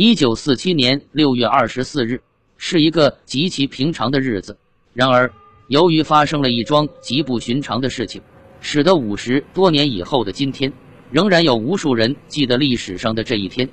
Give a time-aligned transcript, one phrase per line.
[0.00, 2.22] 一九四七年六月二十四日
[2.56, 4.56] 是一个极其平常的日子，
[4.94, 5.28] 然而
[5.66, 8.22] 由于发生了一桩极不寻常的事情，
[8.60, 10.72] 使得五十多年以后的今天，
[11.10, 13.68] 仍然有无数人记得历史上的这一天。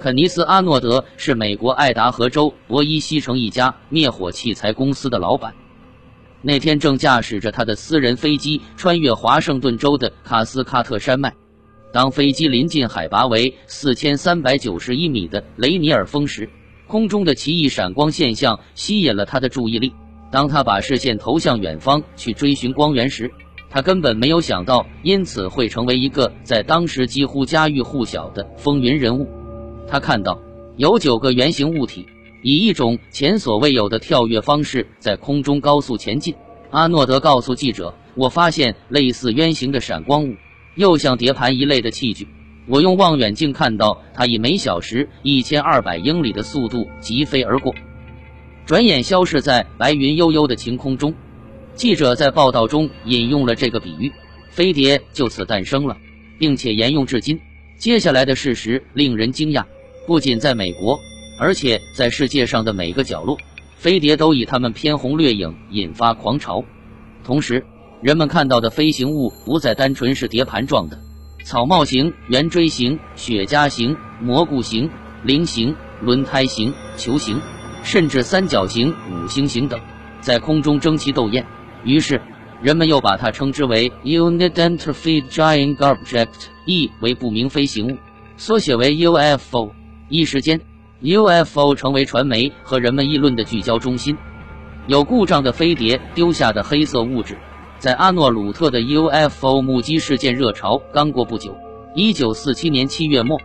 [0.00, 5.52] 肯尼斯·阿诺德是美国爱达荷州博伊西城一家灭火器材公司的老板。
[6.40, 11.30] 那天正驾驶着他的私人飞机穿越华盛顿州的卡斯喀特山脉，
[11.92, 16.48] 当飞机临近海拔为四千三百九十一米的雷尼尔峰时，
[16.86, 19.92] 空中的奇异闪光现象吸引了他的注意力。
[20.30, 23.30] 当他把视线投向远方去追寻光源时，
[23.70, 29.28] 他根本没有想到，因此会成为一个在当时几乎家喻户晓的风云人物。
[29.86, 30.38] 他看到
[30.76, 32.06] 有九个圆形物体。
[32.40, 36.36] 以一种前所未有的跳跃方式在空中高速前进。
[36.70, 40.36] 阿诺德告诉记者：“我发现类似圆形的闪光物，
[40.78, 42.26] 又像碟盘一类的器具。
[42.66, 47.74] 我用望远镜看到它以每小时一千二百英里的速度疾飞而过，
[48.64, 51.14] 转眼消失在白云悠悠的晴空中。”
[51.74, 54.12] 记者在报道中引用了这个比喻，
[54.50, 55.96] 飞碟就此诞生了，
[56.38, 57.40] 并且沿用至今。
[57.76, 59.64] 接下来的事实令人惊讶，
[60.06, 60.98] 不仅在美国。
[61.40, 63.38] 而且在世界上的每个角落，
[63.76, 66.64] 飞碟都以它们偏红掠影引发狂潮。
[67.22, 67.64] 同时，
[68.00, 71.00] 人们看到的飞行物不再单纯是碟盘状的、
[71.44, 74.88] 草帽形、圆锥形、雪茄形、蘑菇形、
[75.24, 77.40] 菱形、轮胎形、球形，
[77.82, 79.80] 甚至三角形、五星形等，
[80.20, 81.44] 在空中争奇斗艳。
[81.82, 82.20] 于是，
[82.62, 86.28] 人们又把它称之为 Unidentified Flying Object，
[86.66, 87.96] 意为不明飞行物，
[88.36, 89.72] 缩写为 UFO。
[90.08, 90.60] 一时间。
[91.00, 94.18] UFO 成为传媒和人们议论的聚焦中心。
[94.88, 97.38] 有故障的飞碟丢下的黑色物质，
[97.78, 101.56] 在阿诺鲁特的 UFO 目击事件热潮刚过不久。
[101.94, 103.40] 1947年7月末，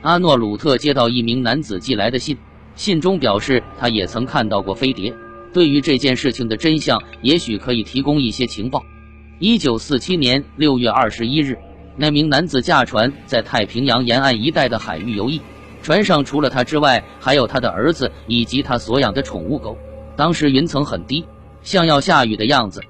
[0.00, 2.38] 阿诺鲁特接到一名男子寄来的信，
[2.76, 5.14] 信中表示他也曾看到过飞碟。
[5.52, 8.82] 对于这件事情的真相，也许可以提供一些情报。
[9.40, 11.58] 1947年6月21日，
[11.98, 15.38] 那名男子驾船在太平洋沿岸一带的海域游弋。
[15.82, 19.76] 船上除了他之外，还有他的儿子以及他所养的宠物狗。
[20.16, 21.26] 当时云层很低，
[21.62, 22.80] 像要下雨的样子。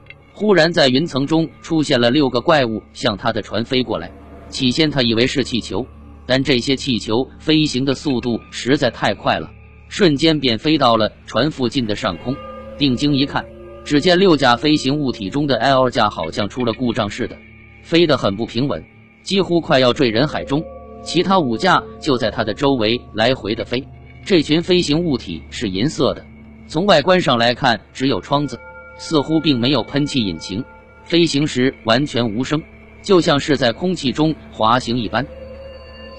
[0.42, 4.10] 忽然，在云层中出现了六个怪物，向他的船飞过来。
[4.48, 5.86] 起先他以为是气球，
[6.26, 9.48] 但这些气球飞行的速度实在太快了，
[9.88, 12.34] 瞬间便飞到了船附近的上空。
[12.76, 13.44] 定睛一看，
[13.84, 17.38] 只见六架飞行物体中的 L 架好像出了故障似的，
[17.84, 18.84] 飞得很不平稳，
[19.22, 20.60] 几乎快要坠人海中。
[21.04, 23.86] 其他五架就在它的周围来回的飞。
[24.24, 26.26] 这群飞行物体是银色的，
[26.66, 28.59] 从外观上来看只有窗子，
[28.98, 30.64] 似乎并没有喷气引擎，
[31.04, 32.62] 飞行时完全无声，
[33.03, 35.26] 就像是在空气中滑行一般。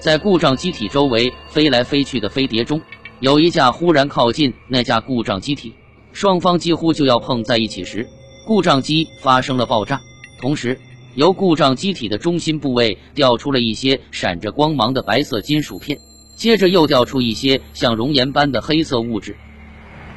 [0.00, 2.80] 在故障机体周围飞来飞去的飞碟中，
[3.20, 5.72] 有一架忽然靠近那架故障机体，
[6.12, 8.06] 双方几乎就要碰在一起时，
[8.46, 10.00] 故障机发生了爆炸，
[10.40, 10.78] 同时。
[11.16, 15.96] 由故障机体的中心部位掉出了一些闪着光芒的白色金属片，
[16.34, 19.36] 接着又掉出一些像熔岩般的黑色物质。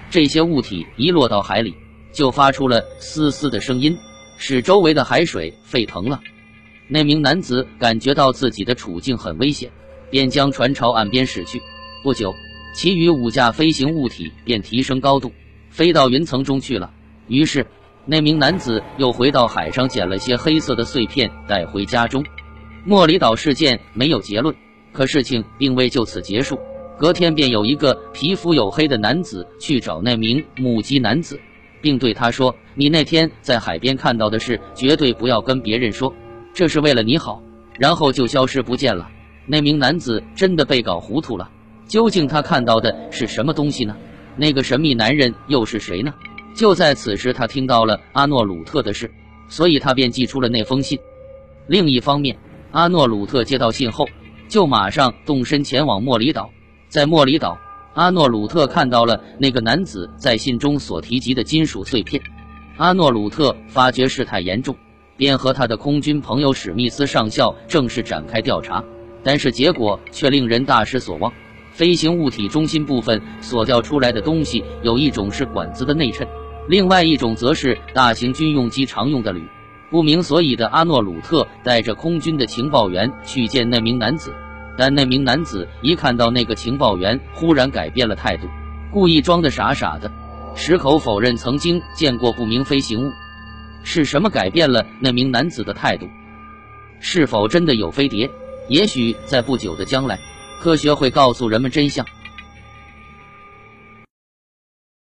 [0.09, 1.75] 这些物体一落到海里，
[2.11, 3.97] 就发出了嘶嘶的声音，
[4.37, 6.19] 使周围的海水沸腾了。
[6.87, 9.69] 那名男子感觉到自己的处境很危险，
[10.09, 11.61] 便将船朝岸边驶去。
[12.03, 12.33] 不久，
[12.73, 15.31] 其余五架飞行物体便提升高度，
[15.69, 16.91] 飞到云层中去了。
[17.27, 17.65] 于是。
[18.09, 22.23] 那名男子又回到海上捡了些黑色的碎片带回家中。
[22.85, 24.55] 莫里岛事件没有结论，
[24.93, 26.57] 可事情并未就此结束。
[26.97, 31.37] 隔天便有一个皮肤黝黑的男子去找那名目击男子，
[31.81, 36.13] 并对他说：“你那天在海边看到的事，绝对不要跟别人说，
[36.53, 37.41] 这是为了你好。”
[37.77, 39.07] 然后就消失不见了。
[39.45, 41.49] 那名男子真的被搞糊涂了，
[41.87, 43.95] 究竟他看到的是什么东西呢？
[44.35, 46.13] 那个神秘男人又是谁呢？
[46.55, 49.11] 就在此时，他听到了阿诺鲁特的事，
[49.47, 50.97] 所以他便寄出了那封信。
[51.67, 52.35] 另一方面，
[52.71, 54.07] 阿诺鲁特接到信后，
[54.47, 56.49] 就马上动身前往莫里岛。
[56.89, 57.59] 在莫里岛，
[57.97, 62.21] 阿诺鲁特看到了那个男子在信中所提及的金属碎片。
[62.77, 64.75] 阿诺鲁特发觉事态严重，
[65.17, 68.83] 便和他的空军朋友史密斯上校正式展开调查，
[69.23, 71.33] 但是结果却令人大失所望。
[71.71, 76.27] 飞行物体中心部分所掉出来的东西，有一种是管子的内衬。
[76.69, 79.41] 另外一种则是大型军用机常用的铝。
[79.89, 84.31] 不明所以的阿诺鲁特带着空军的情报员去见那名男子，
[84.77, 88.47] 但那名男子一看到那个情报员，忽然改变了态度，
[88.91, 90.11] 故意装的傻傻的，
[90.55, 93.11] 矢口否认曾经见过不明飞行物。
[93.83, 96.07] 是什么改变了那名男子的态度？
[96.99, 98.29] 是否真的有飞碟？
[98.69, 100.19] 也许在不久的将来，
[100.59, 102.05] 科学会告诉人们真相。